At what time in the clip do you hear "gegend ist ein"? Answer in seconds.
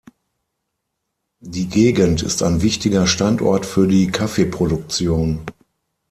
1.69-2.63